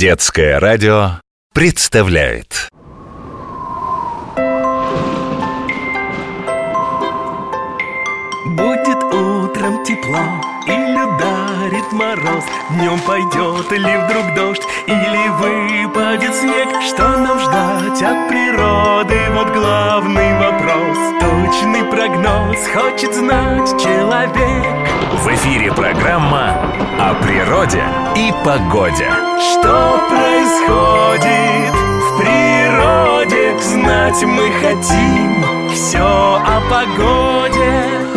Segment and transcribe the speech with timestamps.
[0.00, 1.20] Детское радио
[1.52, 2.70] представляет.
[8.46, 10.49] Будет утром тепло
[12.00, 12.44] мороз.
[12.70, 16.68] Днем пойдет ли вдруг дождь или выпадет снег.
[16.88, 19.18] Что нам ждать от природы?
[19.34, 20.98] Вот главный вопрос.
[21.20, 24.88] Точный прогноз хочет знать человек.
[25.22, 26.56] В эфире программа
[26.98, 27.82] о природе
[28.16, 29.10] и погоде
[29.52, 33.58] Что происходит в природе?
[33.60, 38.09] Знать мы хотим все о погоде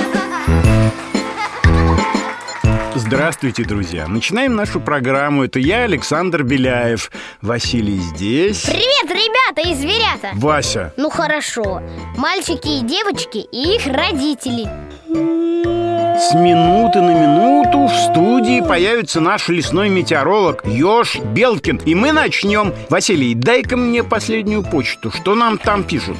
[2.96, 4.08] Здравствуйте, друзья!
[4.08, 5.46] Начинаем нашу программу.
[5.46, 7.12] Это я, Александр Беляев.
[7.42, 8.62] Василий здесь.
[8.64, 10.30] Привет, ребята и зверята!
[10.36, 10.94] Вася.
[10.96, 11.82] Ну хорошо,
[12.18, 14.70] мальчики и девочки и их родители
[16.16, 21.81] С минуты на минуту в студии появится наш лесной метеоролог Ёж Белкин.
[21.86, 22.72] И мы начнем.
[22.89, 25.09] Василий, дай-ка мне последнюю почту.
[25.11, 26.17] Что нам там пишут?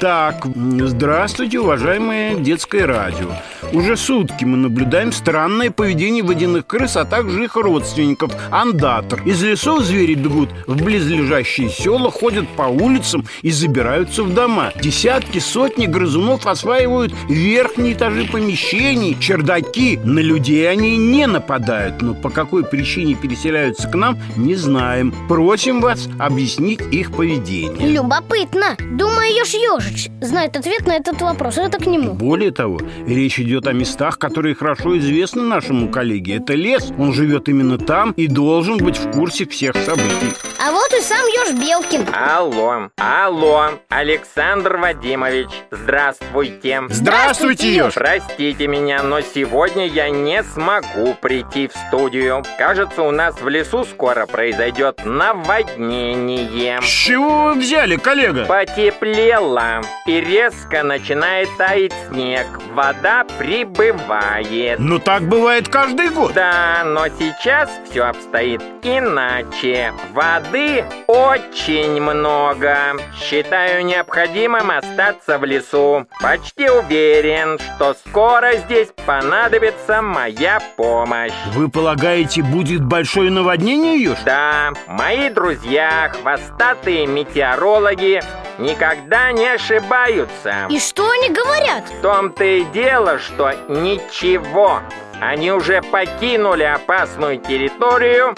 [0.00, 3.28] Так, здравствуйте, уважаемое детское радио.
[3.72, 9.20] Уже сутки мы наблюдаем странное поведение водяных крыс, а также их родственников– андатор.
[9.24, 14.72] Из лесов звери бегут в близлежащие села, ходят по улицам и забираются в дома.
[14.80, 19.98] Десятки, сотни грызунов осваивают верхние этажи помещений, чердаки.
[20.04, 25.14] На людей они не нападают, но по какой причине переселяются к нам, не знаем.
[25.28, 27.88] Просим вас объяснить их поведение.
[27.88, 33.38] Любопытно Думаю, Ёж Ёжич знает ответ на этот вопрос Это к нему Более того, речь
[33.38, 36.36] идет о местах, которые хорошо известны нашему коллеге.
[36.36, 40.32] Это лес, он живет именно там и должен быть в курсе всех событий.
[40.64, 46.82] А вот и сам Ёж Белкин Алло, алло, Александр Вадимович, здравствуйте.
[46.88, 47.94] Здравствуйте, Ёж!
[47.94, 52.42] Простите меня, но сегодня я не смогу прийти в студию.
[52.58, 56.78] Кажется, у нас в лесу скоро произойдет наводнение.
[56.82, 58.44] С чего вы взяли, коллега?
[58.44, 62.46] Потеплело и резко начинает таять снег.
[62.74, 64.78] Вода прибывает.
[64.78, 66.34] Ну так бывает каждый год.
[66.34, 69.94] Да, но сейчас все обстоит иначе.
[70.12, 72.96] Воды очень много.
[73.18, 76.06] Считаю необходимым остаться в лесу.
[76.20, 81.32] Почти уверен, что скоро здесь понадобится моя помощь.
[81.52, 84.18] Вы полагаете, будет большое наводнение, Ёж?
[84.24, 88.20] Да, мои друзья, хвостатые метеорологи,
[88.58, 90.66] никогда не ошибаются.
[90.68, 91.84] И что они говорят?
[91.88, 94.80] В том-то и дело, что ничего.
[95.20, 98.34] Они уже покинули опасную территорию,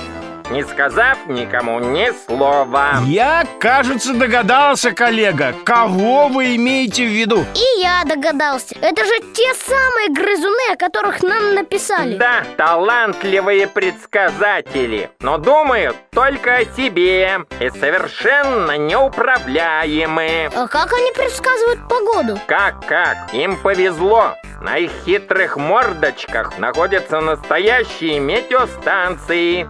[0.50, 2.98] не сказав никому ни слова.
[3.06, 7.44] Я, кажется, догадался, коллега, кого вы имеете в виду.
[7.54, 15.10] И я догадался Это же те самые грызуны, о которых нам написали Да, талантливые предсказатели,
[15.20, 20.50] но думают только о себе и совершенно неуправляемы.
[20.54, 22.38] А как они предсказывают погоду?
[22.46, 23.32] Как-как?
[23.32, 24.34] Им повезло.
[24.60, 29.66] На их хитрых мордочках находятся настоящие метеостанции.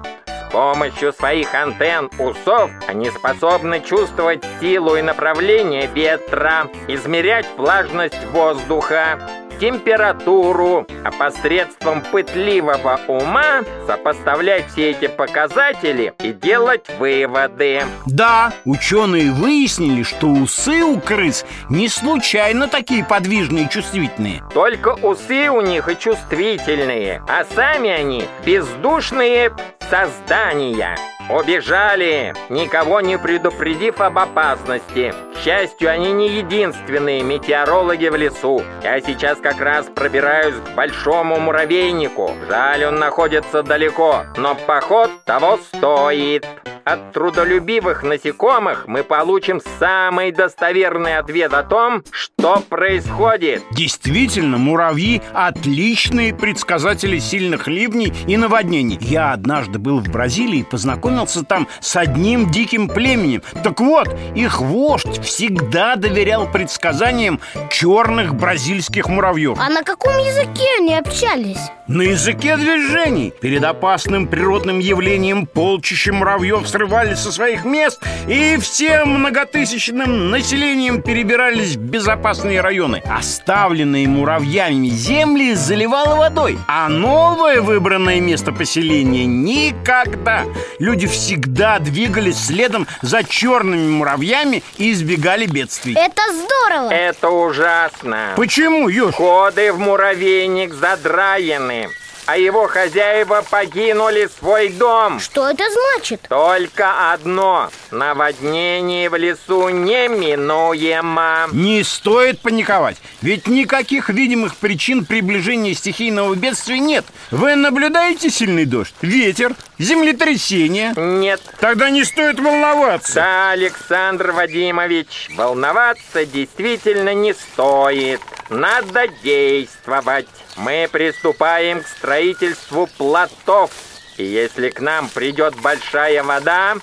[0.51, 9.21] Помощью своих антенн усов они способны чувствовать силу и направление ветра, измерять влажность воздуха,
[9.61, 17.83] температуру, а посредством пытливого ума сопоставлять все эти показатели и делать выводы.
[18.07, 24.43] Да, ученые выяснили, что усы у крыс не случайно такие подвижные и чувствительные.
[24.55, 29.53] Только усы у них и чувствительные, а сами они бездушные
[29.91, 30.97] создания.
[31.33, 35.15] Убежали, никого не предупредив об опасности.
[35.35, 38.65] К счастью, они не единственные метеорологи в лесу.
[38.83, 42.33] Я сейчас как раз пробираюсь к большому муравейнику.
[42.49, 46.45] Жаль, он находится далеко, но поход того стоит.
[46.85, 53.63] От трудолюбивых насекомых мы получим самый достоверный ответ о том, что происходит.
[53.73, 58.99] Действительно, муравьи– отличные предсказатели сильных ливней и наводнений.
[59.01, 63.43] Я однажды был в Бразилии и познакомился там с одним диким племенем.
[63.63, 67.41] Так вот, их вождь всегда доверял предсказаниям
[67.71, 69.59] черных бразильских муравьев.
[69.61, 71.61] А на каком языке они общались?
[71.87, 79.19] На языке движений Перед опасным природным явлением полчища муравьев срывались со своих мест И всем
[79.21, 88.53] многотысячным населением перебирались в безопасные районы Оставленные муравьями земли заливало водой А новое выбранное место
[88.53, 90.45] поселения никогда
[90.79, 96.91] Люди всегда двигались следом за черными муравьями и избегали бедствий Это здорово!
[96.91, 98.35] Это ужасно.
[98.37, 99.15] Почему, Ёж?
[99.15, 101.89] Входы в муравейник задраены.
[102.31, 105.19] А его хозяева покинули свой дом.
[105.19, 106.27] Что это значит?
[106.29, 107.71] Только одно.
[107.91, 111.49] Наводнение в лесу неминуемо.
[111.51, 117.05] Не стоит паниковать, ведь никаких видимых причин приближения стихийного бедствия нет.
[117.33, 120.93] Вы наблюдаете сильный дождь, ветер, землетрясение?
[120.95, 121.41] Нет.
[121.59, 123.15] Тогда не стоит волноваться.
[123.15, 128.21] Да, Александр Вадимович, волноваться действительно не стоит.
[128.51, 130.29] Надо действовать.
[130.61, 133.71] Мы приступаем к строительству плотов.
[134.19, 136.77] И если к нам придет большая вода,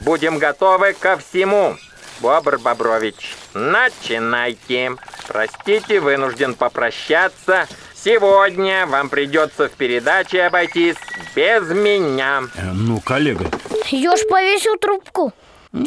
[0.00, 1.76] будем готовы ко всему.
[2.20, 4.96] Бобр Бобрович, начинайте.
[5.28, 7.68] Простите, вынужден попрощаться.
[7.94, 10.96] Сегодня вам придется в передаче обойтись
[11.36, 12.42] без меня.
[12.56, 13.46] Э, ну, коллега,
[13.90, 15.32] Ёж повесил трубку.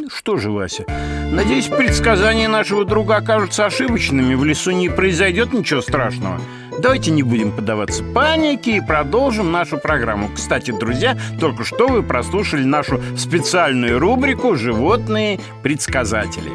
[0.08, 0.86] что же, Вася,
[1.32, 6.40] надеюсь, предсказания нашего друга окажутся ошибочными, в лесу не произойдет ничего страшного.
[6.80, 10.30] Давайте не будем поддаваться панике и продолжим нашу программу.
[10.34, 16.52] Кстати, друзья, только что вы прослушали нашу специальную рубрику «Животные предсказатели».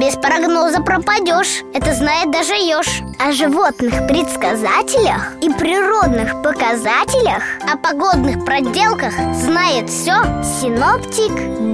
[0.00, 1.62] Без прогноза пропадешь.
[1.74, 3.02] Это знает даже еж.
[3.18, 11.32] О животных предсказателях и природных показателях О погодных проделках знает все синоптик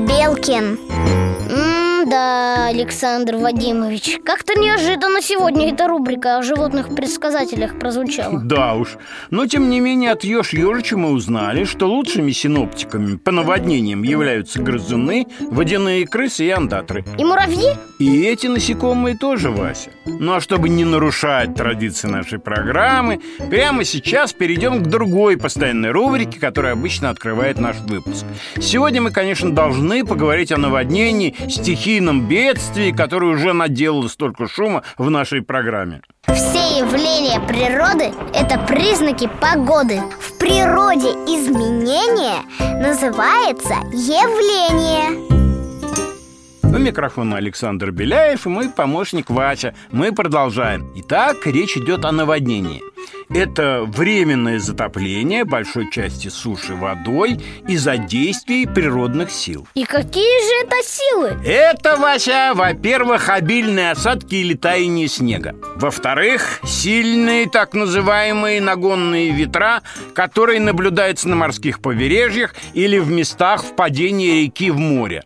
[0.09, 1.86] Белкин.
[2.07, 8.41] М-да, Александр Вадимович, как-то неожиданно сегодня эта рубрика о животных предсказателях прозвучала.
[8.45, 8.97] Да уж.
[9.31, 14.63] Но, тем не менее, от Ёж Ёжича мы узнали, что лучшими синоптиками по наводнениям являются
[14.63, 17.05] грызуны, водяные крысы и андатры.
[17.19, 17.71] И муравьи?
[17.99, 19.91] И эти насекомые тоже, Вася.
[20.05, 23.21] Ну а чтобы не нарушать традиции нашей программы,
[23.51, 28.25] прямо сейчас перейдем к другой постоянной рубрике, которая обычно открывает наш выпуск.
[28.61, 31.35] Сегодня мы, конечно, должны поговорить о наводнении,
[31.97, 36.03] стихийном бедствии, которое уже наделало столько шума в нашей программе.
[36.25, 40.03] Все явления природы– это признаки погоды.
[40.21, 42.43] В природе изменение
[42.83, 45.37] называется явление.
[46.65, 49.75] У микрофона Александр Беляев и мой помощник Вася.
[49.91, 50.93] Мы продолжаем.
[50.97, 52.83] Итак, речь идет о наводнении.
[53.31, 59.67] Это временное затопление большой части суши водой из-за действий природных сил.
[59.75, 61.37] И какие же это силы?
[61.45, 65.57] Это, Вася, во-первых, обильные осадки или таяние снега.
[65.77, 69.83] Во-вторых, сильные так называемые нагонные ветра,
[70.15, 75.25] которые наблюдаются на морских побережьях или в местах впадения реки в море.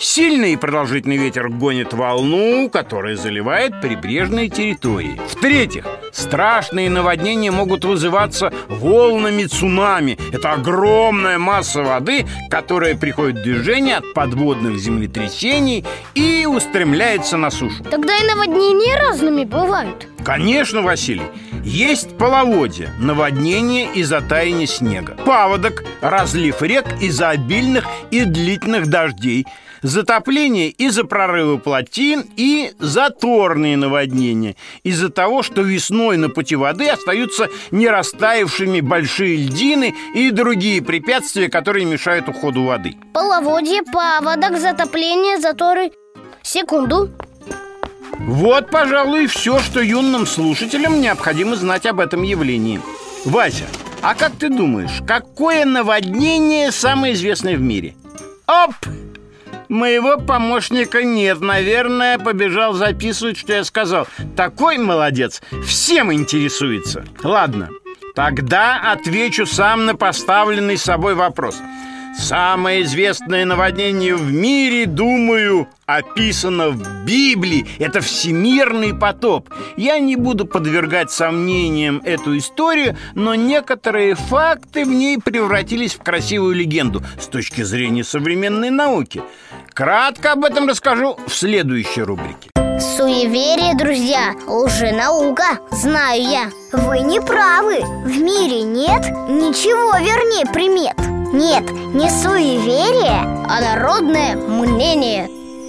[0.00, 5.20] Сильный и продолжительный ветер гонит волну, которая заливает прибрежные территории.
[5.28, 10.16] В-третьих, страшные наводнения могут вызываться волнами цунами.
[10.32, 15.84] Это огромная масса воды, которая приходит в движение от подводных землетрясений
[16.14, 17.82] и устремляется на сушу.
[17.90, 20.06] Тогда и наводнения разными бывают.
[20.24, 21.26] Конечно, Василий,
[21.68, 29.46] есть половодье, наводнение из-за таяния снега, паводок, разлив рек из-за обильных и длительных дождей,
[29.82, 37.48] затопление из-за прорыва плотин и заторные наводнения из-за того, что весной на пути воды остаются
[37.70, 42.96] не растаявшими большие льдины и другие препятствия, которые мешают уходу воды.
[43.12, 45.92] Половодье, паводок, затопление, заторы.
[46.42, 47.10] Секунду.
[48.18, 52.80] Вот, пожалуй, все, что юным слушателям необходимо знать об этом явлении.
[53.24, 53.66] Вася,
[54.02, 57.94] а как ты думаешь, какое наводнение самое известное в мире?
[58.46, 58.74] Оп!
[59.68, 64.06] Моего помощника нет, наверное, побежал записывать, что я сказал.
[64.34, 67.04] Такой молодец, всем интересуется.
[67.22, 67.68] Ладно,
[68.14, 71.56] тогда отвечу сам на поставленный собой вопрос.
[72.18, 77.64] Самое известное наводнение в мире, думаю, описано в Библии.
[77.78, 79.48] Это всемирный потоп.
[79.76, 86.56] Я не буду подвергать сомнениям эту историю, но некоторые факты в ней превратились в красивую
[86.56, 89.22] легенду с точки зрения современной науки.
[89.72, 92.50] Кратко об этом расскажу в следующей рубрике.
[92.54, 101.70] Суеверие, друзья, лженаука, знаю я Вы не правы, в мире нет ничего вернее примет Нет,
[101.70, 105.28] не суеверие, А народное мнение.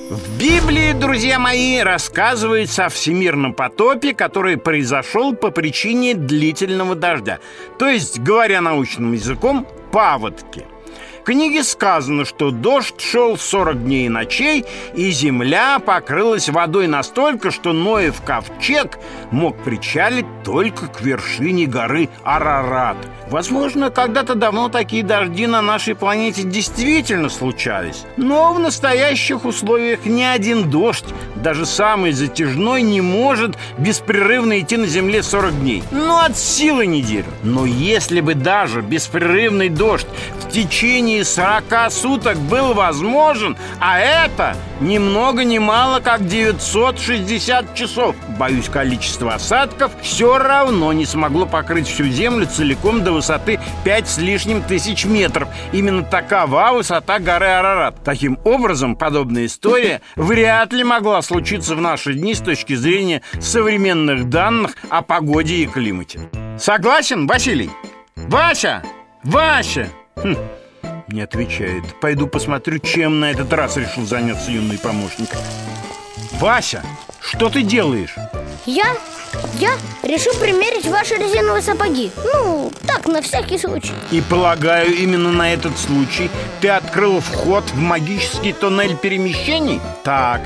[0.09, 7.39] В Библии, друзья мои, рассказывается о всемирном потопе, который произошел по причине длительного дождя.
[7.77, 10.65] То есть, говоря научным языком, паводки.
[11.19, 17.51] В книге сказано, что дождь шел 40 дней и ночей, и земля покрылась водой настолько,
[17.51, 18.97] что Ноев ковчег
[19.29, 22.97] мог причалить только к вершине горы Арарат.
[23.29, 28.03] Возможно, когда-то давно такие дожди на нашей планете действительно случались.
[28.17, 31.05] Но в настоящих условиях ни один дождь,
[31.35, 35.83] даже самый затяжной, не может беспрерывно идти на Земле 40 дней.
[35.91, 37.27] Ну, от силы неделю.
[37.43, 40.07] Но если бы даже беспрерывный дождь
[40.41, 48.15] в течение 40 суток был возможен, а это ни много ни мало, как 960 часов,
[48.39, 54.17] боюсь, количество осадков все равно не смогло покрыть всю Землю целиком до высоты 5 с
[54.17, 55.47] лишним тысяч метров.
[55.71, 58.03] Именно такова высота горы Арарат.
[58.03, 64.29] Таким образом, подобная история вряд ли могла случиться в наши дни с точки зрения современных
[64.29, 66.29] данных о погоде и климате.
[66.57, 67.69] Согласен, Василий?
[68.15, 68.83] Вася!
[69.23, 69.89] Вася!
[70.17, 70.35] Хм,
[71.07, 71.83] не отвечает.
[72.01, 75.29] Пойду посмотрю, чем на этот раз решил заняться юный помощник.
[76.33, 76.83] Вася,
[77.19, 78.15] что ты делаешь?
[78.65, 78.95] Я?
[79.59, 79.71] Я
[80.03, 82.11] решил примерить ваши резиновые сапоги.
[82.33, 83.91] Ну, так, на всякий случай.
[84.11, 86.29] И полагаю, именно на этот случай
[86.61, 89.81] ты открыл вход в магический туннель перемещений?
[90.03, 90.41] Так,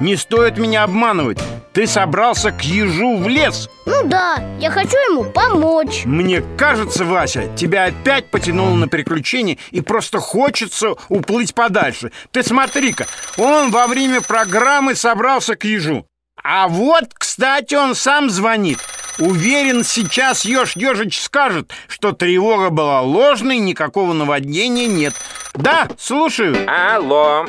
[0.00, 1.38] не стоит меня обманывать.
[1.72, 3.70] Ты собрался к ежу в лес.
[3.86, 6.02] Ну да, я хочу ему помочь.
[6.04, 12.12] Мне кажется, Вася, тебя опять потянуло на приключения И просто хочется уплыть подальше.
[12.30, 13.06] Ты смотри-ка,
[13.38, 16.06] он во время программы собрался к ежу
[16.42, 18.78] а вот, кстати, он сам звонит.
[19.18, 25.14] Уверен, сейчас Ёж Ёжич скажет, что тревога была ложной, никакого наводнения нет.
[25.54, 26.56] Да, слушаю.
[26.66, 27.46] Алло,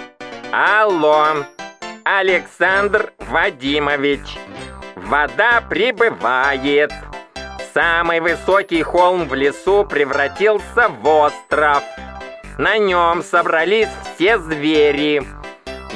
[0.51, 1.45] алло,
[2.03, 4.38] Александр Вадимович.
[4.95, 6.91] Вода прибывает.
[7.73, 11.81] Самый высокий холм в лесу превратился в остров.
[12.57, 15.23] На нем собрались все звери.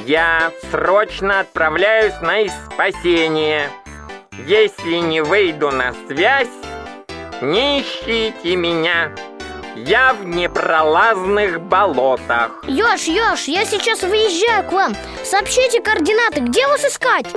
[0.06, 3.70] Я срочно отправляюсь на спасение.
[4.46, 6.48] Если не выйду на связь,
[7.42, 9.12] не ищите меня.
[9.76, 12.64] Я в непролазных болотах.
[12.68, 14.96] Ёж, Ёж, я сейчас выезжаю к вам.
[15.24, 17.28] Сообщите координаты, где вас искать?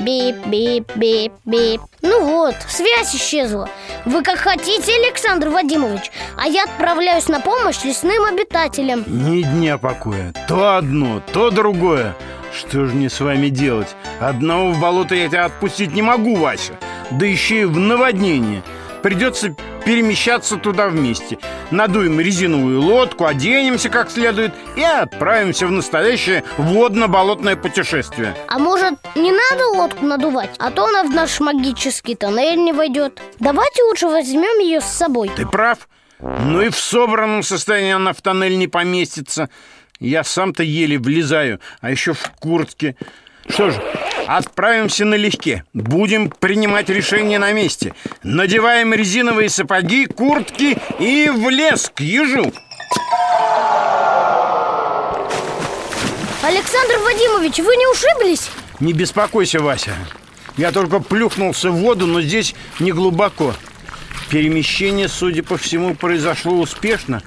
[0.00, 1.82] Бип, бип, бип, бип.
[2.02, 3.68] Ну вот, связь исчезла.
[4.06, 9.04] Вы как хотите, Александр Вадимович, а я отправляюсь на помощь лесным обитателям.
[9.06, 10.32] Ни дня покоя.
[10.48, 12.16] То одно, то другое.
[12.52, 13.94] Что же мне с вами делать?
[14.20, 16.72] Одного в болото я тебя отпустить не могу, Вася.
[17.10, 18.62] Да еще и в наводнение.
[19.02, 21.38] Придется перемещаться туда вместе.
[21.70, 28.34] Надуем резиновую лодку, оденемся как следует и отправимся в настоящее водно-болотное путешествие.
[28.48, 33.20] А может, не надо лодку надувать, а то она в наш магический тоннель не войдет.
[33.38, 35.30] Давайте лучше возьмем ее с собой.
[35.34, 35.88] Ты прав.
[36.20, 39.48] Но и в собранном состоянии она в тоннель не поместится.
[40.00, 42.96] Я сам-то еле влезаю, а еще в куртке.
[43.48, 43.82] Что же,
[44.36, 45.64] отправимся налегке.
[45.74, 47.94] Будем принимать решение на месте.
[48.22, 52.52] Надеваем резиновые сапоги, куртки и в лес к ежу.
[56.42, 58.50] Александр Вадимович, вы не ушиблись?
[58.78, 59.94] Не беспокойся, Вася.
[60.56, 63.54] Я только плюхнулся в воду, но здесь не глубоко.
[64.30, 67.22] Перемещение, судя по всему, произошло успешно.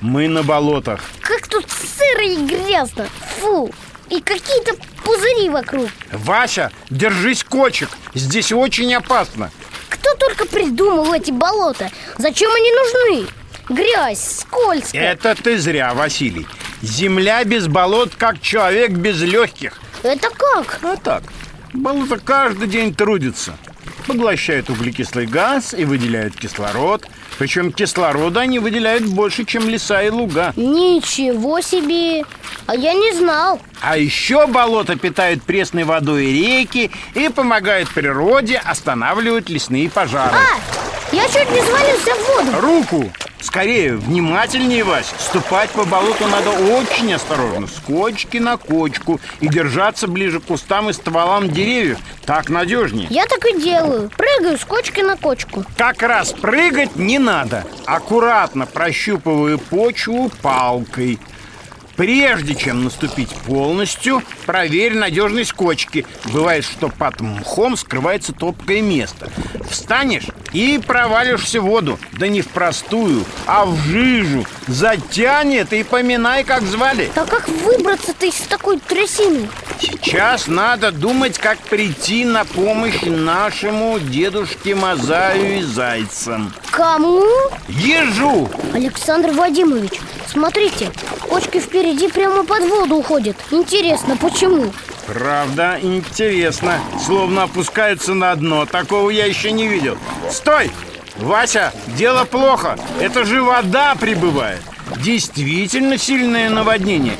[0.00, 1.00] Мы на болотах.
[1.20, 3.08] Как тут сыро и грязно.
[3.40, 3.72] Фу.
[4.10, 4.74] И какие-то
[5.06, 5.88] пузыри вокруг.
[6.12, 7.88] Вася, держись кочек.
[8.14, 9.50] Здесь очень опасно.
[9.88, 11.90] Кто только придумал эти болота?
[12.18, 13.26] Зачем они нужны?
[13.68, 16.46] Грязь, скользко Это ты зря, Василий.
[16.82, 19.80] Земля без болот, как человек без легких.
[20.02, 20.78] Это как?
[20.82, 21.22] А так,
[21.72, 23.56] болото каждый день трудится
[24.06, 27.06] Поглощают углекислый газ и выделяют кислород.
[27.38, 30.52] Причем кислорода они выделяют больше, чем леса и луга.
[30.56, 32.24] Ничего себе!
[32.66, 33.60] А я не знал.
[33.80, 40.34] А еще болото питают пресной водой реки И помогают природе останавливать лесные пожары.
[40.34, 42.60] А, я чуть не свалился в воду.
[42.60, 43.12] Руку!
[43.40, 45.12] Скорее, внимательнее, Вась.
[45.18, 47.66] Ступать по болоту надо очень осторожно.
[47.66, 49.20] С кочки на кочку.
[49.40, 51.98] И держаться ближе к кустам и стволам деревьев.
[52.24, 53.06] Так надежнее.
[53.10, 54.10] Я так и делаю.
[54.16, 55.64] Прыгаю с кочки на кочку.
[55.76, 57.64] Как раз прыгать не надо.
[57.84, 61.20] Аккуратно прощупываю почву палкой.
[61.96, 66.04] Прежде чем наступить полностью, проверь надежность кочки.
[66.26, 69.30] Бывает, что под мхом скрывается топкое место.
[69.70, 71.98] Встанешь и провалишься в воду.
[72.12, 74.44] Да не в простую, а в жижу.
[74.66, 77.10] Затянет и поминай, как звали.
[77.14, 79.48] Так как выбраться-то из такой трясины?
[79.80, 86.52] Сейчас надо думать, как прийти на помощь нашему дедушке Мазаю и зайцам.
[86.70, 87.22] Кому?
[87.68, 88.48] Ежу!
[88.72, 90.00] Александр Вадимович,
[90.36, 90.90] Смотрите,
[91.28, 94.72] кочки впереди прямо под воду уходят Интересно, почему?
[95.06, 96.80] Правда, интересно.
[97.04, 98.66] Словно опускаются на дно.
[98.66, 99.96] Такого я еще не видел.
[100.30, 100.70] Стой!
[101.18, 102.76] Вася, дело плохо.
[103.00, 104.60] Это же вода прибывает.
[105.02, 107.16] Действительно сильное наводнение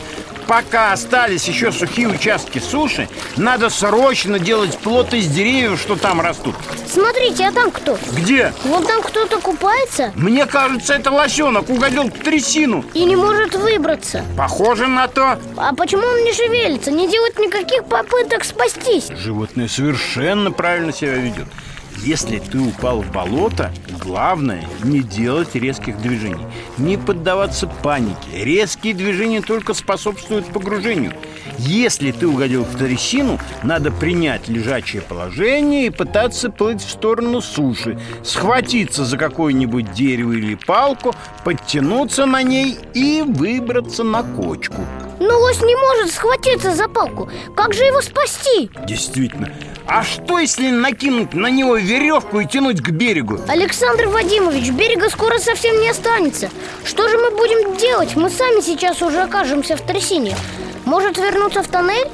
[0.46, 6.54] Пока остались еще сухие участки суши Надо срочно делать плот из деревьев, что там растут.
[6.86, 7.98] Смотрите, а там кто?
[8.12, 8.52] Где?
[8.64, 10.12] Вон там кто-то купается?
[10.14, 12.84] Мне кажется, это лосенок угодил в трясину.
[12.94, 14.24] И не может выбраться.
[14.36, 15.38] Похоже на то.
[15.56, 19.08] А почему он не шевелится, не делает никаких попыток спастись?
[19.10, 21.46] Животное совершенно правильно себя ведет
[22.04, 26.46] если ты упал в болото, главное не делать резких движений.
[26.78, 28.16] Не поддаваться панике.
[28.44, 31.12] Резкие движения только способствуют погружению.
[31.58, 37.98] Если ты угодил в трясину, надо принять лежачее положение и пытаться плыть в сторону суши
[38.22, 44.82] Схватиться за какое-нибудь дерево или палку, подтянуться на ней и выбраться на кочку
[45.18, 48.70] Но лось не может схватиться за палку Как же его спасти?
[48.86, 49.52] Действительно,
[49.86, 53.38] а что, если накинуть на него веревку и тянуть к берегу?
[53.48, 56.50] Александр Вадимович, берега скоро совсем не останется
[56.84, 58.16] Что же мы будем делать?
[58.16, 60.36] Мы сами сейчас уже окажемся в трясине
[60.84, 62.08] Может вернуться в тоннель?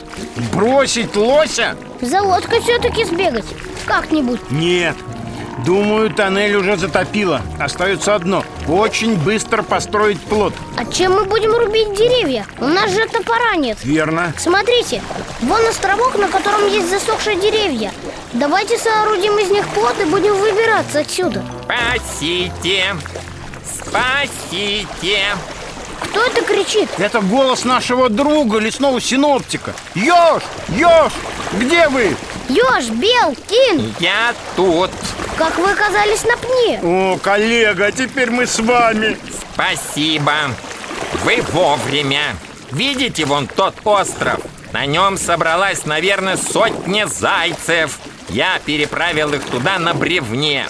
[0.52, 1.76] Бросить лося?
[2.00, 3.46] За лодкой все-таки сбегать
[3.86, 4.96] Как-нибудь Нет,
[5.58, 11.94] Думаю, тоннель уже затопило Остается одно Очень быстро построить плот А чем мы будем рубить
[11.94, 12.46] деревья?
[12.58, 15.02] У нас же топора нет Верно Смотрите,
[15.40, 17.92] вон островок, на котором есть засохшие деревья
[18.32, 22.96] Давайте соорудим из них плот и будем выбираться отсюда Спасите!
[23.64, 25.20] Спасите!
[26.04, 26.88] Кто это кричит?
[26.98, 30.42] Это голос нашего друга, лесного синоптика Ёж!
[30.68, 31.12] Ёж!
[31.52, 32.16] Где вы?
[32.48, 34.90] Ёж, Бел, Кин, Я тут!
[35.36, 36.80] Как вы оказались на пне?
[36.82, 39.16] О, коллега, теперь мы с вами
[39.54, 40.32] Спасибо!
[41.24, 42.36] Вы вовремя!
[42.70, 44.40] Видите вон тот остров?
[44.72, 47.98] На нем собралась, наверное, сотня зайцев.
[48.30, 50.66] Я переправил их туда на бревне.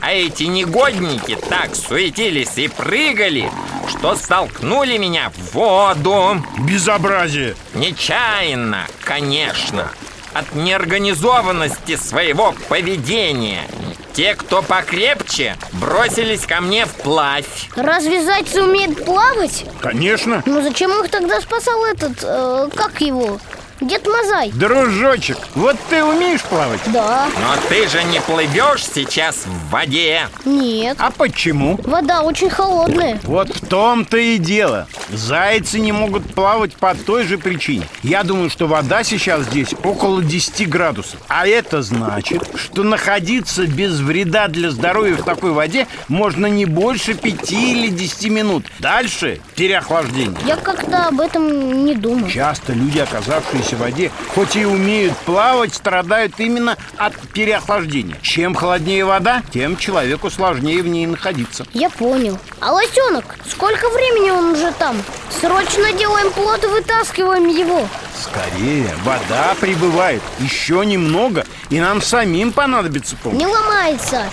[0.00, 3.50] А эти негодники так суетились и прыгали,
[3.88, 6.42] что столкнули меня в воду.
[6.58, 9.90] Безобразие Нечаянно, конечно.
[10.32, 13.68] От неорганизованности своего поведения.
[14.14, 17.68] Те, кто покрепче, бросились ко мне вплавь.
[17.76, 19.64] Разве зайцы умеют плавать?
[19.80, 23.38] Конечно Ну зачем их тогда спасал этот, э, как его,
[23.82, 24.50] Дед Мазай?
[24.52, 26.80] Дружочек, вот ты умеешь плавать?
[26.86, 30.28] Да, Но ты же не плывешь сейчас в воде.
[30.44, 30.96] нет.
[31.00, 31.78] А почему?
[31.84, 33.18] Вода очень холодная.
[33.24, 34.86] Вот в том-то и дело.
[35.10, 37.86] Зайцы не могут плавать по той же причине.
[38.02, 41.18] Я думаю, что вода сейчас здесь около 10 градусов.
[41.28, 47.14] А это значит, что находиться без вреда для здоровья в такой воде Можно не больше
[47.14, 48.66] 5 или 10 минут.
[48.78, 50.38] Дальше переохлаждение.
[50.46, 55.74] Я как-то об этом не думал Часто люди, оказавшиеся в воде, хоть и умеют плавать,
[55.74, 58.16] страдают именно от переохлаждения.
[58.22, 61.66] Чем холоднее вода, тем человеку сложнее в ней находиться.
[61.72, 64.96] Я понял А лосенок, сколько времени он уже там?
[65.40, 67.86] Срочно делаем плот и вытаскиваем его
[68.22, 70.22] Скорее, вода прибывает.
[70.38, 73.38] Еще немного, и нам самим понадобится помощь.
[73.38, 74.24] Не ломается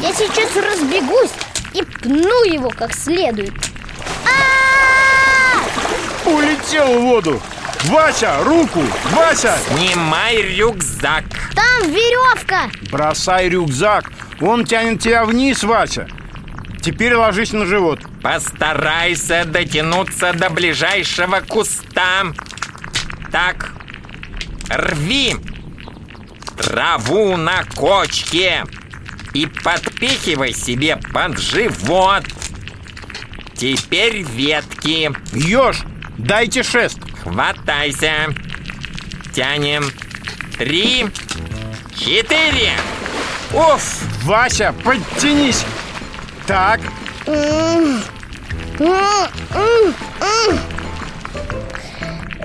[0.00, 1.30] Я сейчас разбегусь
[1.72, 3.52] и пну его как следует
[4.26, 6.28] А!
[6.28, 7.40] Улетел в воду.
[7.84, 8.82] Вася, руку!
[9.12, 9.56] Вася!
[9.68, 11.24] Снимай рюкзак.
[11.54, 12.70] Там веревка!
[12.90, 14.10] Бросай рюкзак.
[14.40, 16.08] Он тянет тебя вниз, Вася.
[16.82, 18.00] Теперь ложись на живот.
[18.22, 22.26] Постарайся дотянуться до ближайшего куста.
[23.30, 23.70] Так,
[24.70, 25.36] рви
[26.56, 28.64] траву на кочке
[29.34, 32.24] и подпихивай себе под живот.
[33.54, 35.10] Теперь ветки.
[35.32, 35.78] Ёж,
[36.16, 36.98] дайте шест.
[37.28, 38.34] Хватайся.
[39.34, 39.84] Тянем.
[40.56, 41.06] Три,
[41.94, 42.72] четыре.
[43.52, 44.02] Уф!
[44.24, 45.64] Вася, подтянись.
[46.46, 46.80] Так.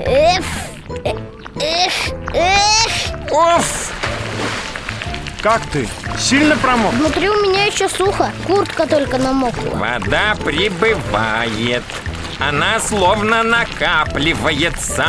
[0.06, 0.46] Эф,
[1.06, 1.94] эх,
[2.34, 3.84] эх Уф!
[5.44, 5.88] как ты?
[6.18, 6.94] Сильно промок?
[6.94, 11.84] Внутри у меня еще сухо Куртка только намокла Вода прибывает.
[12.50, 15.06] Она словно накапливается.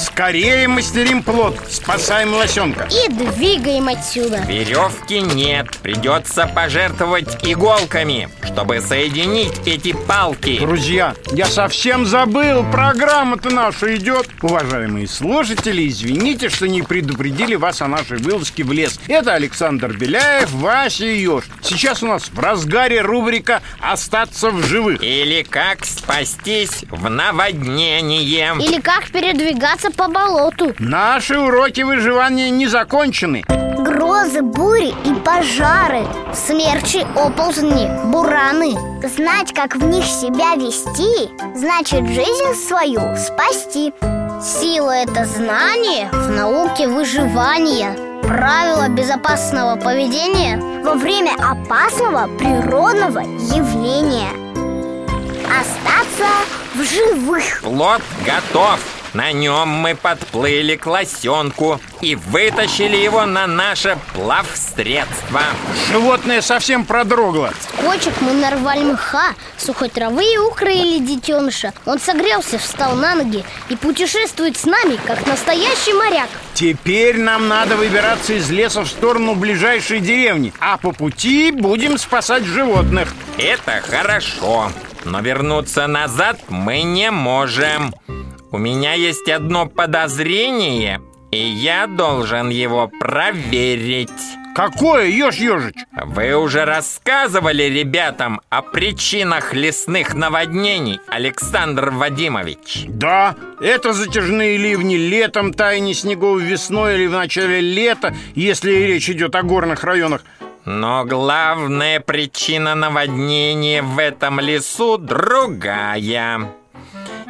[0.00, 1.58] Скорее мастерим плод.
[1.68, 2.88] Спасаем лосенка.
[2.90, 5.76] И двигаем отсюда Веревки нет.
[5.82, 10.58] Придется пожертвовать иголками, чтобы соединить эти палки.
[10.58, 14.26] Друзья, я совсем забыл, программа-то наша идет.
[14.40, 18.98] Уважаемые слушатели, извините, что не предупредили вас о нашей вылазке в лес.
[19.06, 21.44] Это Александр Беляев, Вася и Ёж.
[21.62, 25.02] Сейчас у нас в разгаре рубрика «Остаться в живых».
[25.02, 28.54] Или как спастись в наводнение.
[28.60, 30.74] Или как передвигаться по болоту.
[30.78, 33.44] Наши уроки выживания не закончены.
[33.78, 38.76] Грозы, бури и пожары Смерчи, оползни, бураны.
[39.08, 43.92] Знать, как в них себя вести Значит, жизнь свою спасти.
[44.42, 47.92] Сила– это знание в науке выживания.
[48.22, 54.30] Правила безопасного поведения Во время опасного природного явления.
[55.46, 56.28] Остаться
[56.74, 57.60] в живых.
[57.62, 58.99] Плот готов.
[59.12, 65.40] На нем мы подплыли к лосенку и вытащили его на наше плавсредство.
[65.88, 67.52] Животное совсем продрогло.
[67.82, 73.76] Кочек мы нарвали мха, сухой травы и укрыли детеныша Он согрелся, встал на ноги и
[73.76, 80.00] путешествует с нами, как настоящий моряк Теперь нам надо выбираться из леса в сторону ближайшей
[80.00, 84.70] деревни А по пути будем спасать животных Это хорошо,
[85.04, 87.94] но вернуться назад мы не можем.
[88.52, 94.10] У меня есть одно подозрение, и я должен его проверить.
[94.56, 95.76] Какое, Ёж Ёжич?
[95.92, 102.86] Вы уже рассказывали ребятам о причинах лесных наводнений, Александр Вадимович?
[102.88, 109.36] Да, это затяжные ливни летом, таяние снегов весной или в начале лета, если речь идет
[109.36, 110.24] о горных районах.
[110.64, 116.59] Но главная причина наводнения в этом лесу другая.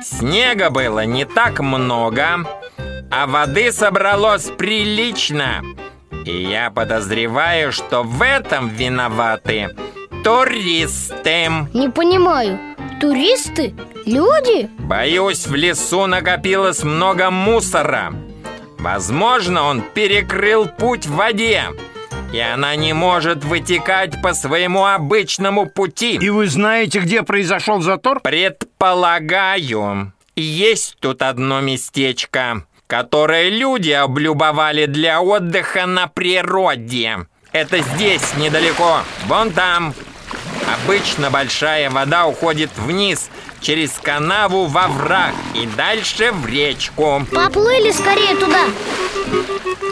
[0.03, 2.47] Снега было не так много,
[3.11, 5.63] а воды собралось прилично.
[6.25, 9.71] И я подозреваю, что в этом виноваты
[10.23, 11.49] туристы.
[11.75, 12.59] Не понимаю,
[13.01, 13.75] туристы?
[14.07, 14.69] Люди?
[14.79, 18.13] Боюсь, в лесу накопилось много мусора.
[18.79, 21.65] Возможно, он перекрыл путь в воде,
[22.33, 26.17] и она не может вытекать по своему обычному пути.
[26.17, 28.21] И вы знаете, где произошел затор?
[28.21, 37.27] Предполагаю, есть тут одно местечко, которое люди облюбовали для отдыха на природе.
[37.53, 39.93] Это здесь, недалеко, вон там.
[40.85, 43.29] Обычно большая вода уходит вниз,
[43.61, 47.27] через канаву во враг и дальше в речку.
[47.33, 48.65] Поплыли скорее туда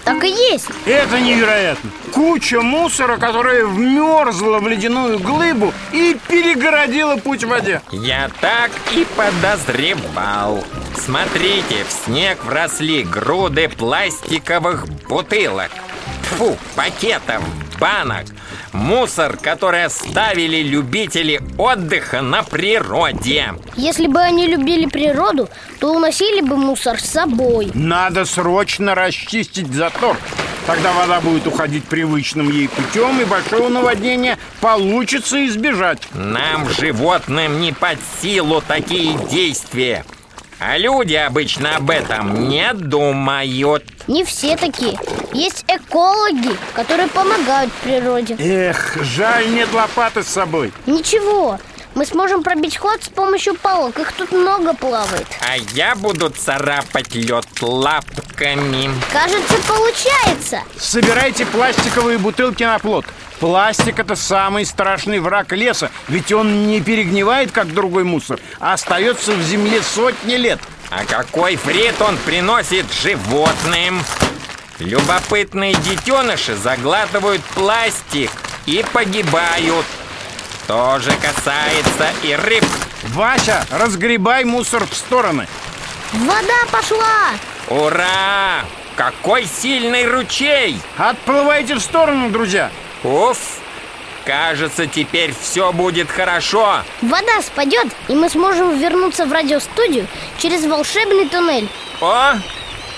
[0.04, 7.44] Так и есть Это невероятно Куча мусора, которая вмерзла в ледяную глыбу и перегородила путь
[7.44, 10.64] в воде Я так и подозревал.
[10.96, 15.70] Смотрите, в снег вросли груды пластиковых бутылок.
[16.36, 17.42] Фу, пакетов,
[17.78, 18.26] банок.
[18.72, 23.54] Мусор, который оставили любители отдыха на природе.
[23.76, 25.48] Если бы они любили природу,
[25.80, 30.16] то уносили бы мусор с собой Надо срочно расчистить затор
[30.66, 37.72] Тогда вода будет уходить привычным ей путем И большого наводнения получится избежать Нам, животным, не
[37.72, 40.04] под силу такие действия.
[40.60, 43.84] А люди обычно об этом не думают.
[44.08, 44.98] Не все такие.
[45.32, 48.34] Есть экологи, которые помогают природе.
[48.38, 50.72] Эх, жаль, нет лопаты с собой.
[50.86, 51.60] Ничего,
[51.94, 54.00] мы сможем пробить ход с помощью палок.
[54.00, 55.26] Их тут много плавает.
[55.40, 57.46] А я буду царапать лед
[58.38, 58.90] лапками.
[59.12, 63.04] Кажется, получается Собирайте пластиковые бутылки на плот
[63.40, 69.32] Пластик– это самый страшный враг леса Ведь он не перегнивает, как другой мусор А остается
[69.32, 74.02] в земле сотни лет А какой вред он приносит животным?
[74.78, 78.30] Любопытные детеныши заглатывают пластик
[78.66, 79.84] и погибают.
[80.68, 82.64] Тоже касается и рыб.
[83.08, 85.48] Вася, разгребай мусор в стороны
[86.12, 87.30] Вода пошла
[87.70, 88.64] Ура!
[88.96, 90.80] Какой сильный ручей!
[90.96, 92.70] Отплывайте в сторону, друзья
[93.04, 93.38] Уф!
[94.24, 96.82] Кажется, теперь все будет хорошо.
[97.00, 100.06] Вода спадет, и мы сможем вернуться в радиостудию
[100.38, 101.68] через волшебный туннель
[102.00, 102.34] О!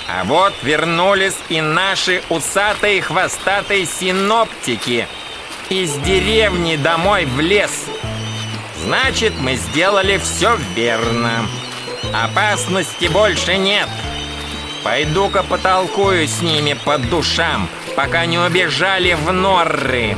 [0.08, 5.06] А вот вернулись и наши усатые хвостатые синоптики.
[5.68, 7.86] Из деревни домой в лес.
[8.82, 11.46] Значит, мы сделали все верно.
[12.12, 13.88] Опасности больше нет.
[14.82, 20.16] Пойду-ка потолкую с ними по душам, пока не убежали в норы.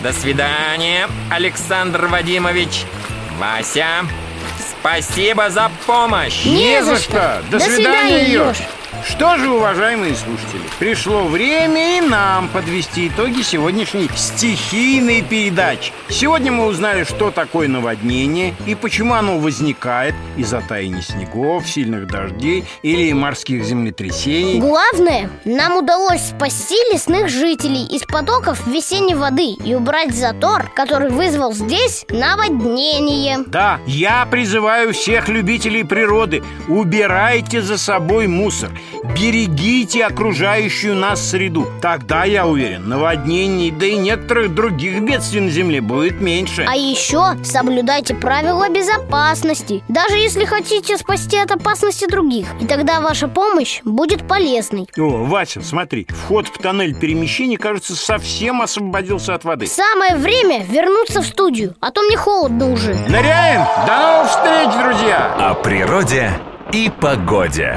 [0.00, 2.84] До свидания, Александр Вадимович.
[3.38, 4.06] Вася,
[4.80, 6.44] спасибо за помощь.
[6.44, 7.42] Не за что.
[7.50, 8.56] До свидания, Ёж.
[9.08, 15.92] Что же, уважаемые слушатели, пришло время и нам подвести итоги сегодняшней стихийной передачи.
[16.08, 22.64] Сегодня мы узнали, что такое наводнение и почему оно возникает из-за таяния снегов, сильных дождей
[22.82, 24.58] или морских землетрясений.
[24.58, 31.52] Главное, нам удалось спасти лесных жителей из потоков весенней воды и убрать затор, который вызвал
[31.52, 33.38] здесь наводнение.
[33.46, 38.70] Да, я призываю всех любителей природы, убирайте за собой мусор,
[39.02, 41.66] берегите окружающую нас среду.
[41.80, 46.66] Тогда, я уверен, наводнений, да и некоторых других бедствий на Земле будет меньше.
[46.68, 52.46] А еще соблюдайте правила безопасности, даже если хотите спасти от опасности других.
[52.60, 54.88] И тогда ваша помощь будет полезной.
[54.98, 59.66] О, Вася, смотри, вход в тоннель перемещения, кажется, совсем освободился от воды.
[59.66, 62.94] Самое время вернуться в студию, а то мне холодно уже.
[63.08, 63.64] Ныряем!
[63.86, 65.34] До новых встреч, друзья!
[65.38, 66.30] О природе
[66.72, 67.76] и погоде.